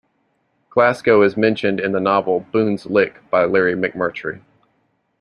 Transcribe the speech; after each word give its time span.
Glasgow 0.71 1.21
is 1.21 1.37
mentioned 1.37 1.79
in 1.79 1.91
the 1.91 1.99
novel 1.99 2.39
"Boone's 2.51 2.87
Lick" 2.87 3.19
by 3.29 3.45
Larry 3.45 3.75
McMurtry. 3.75 4.41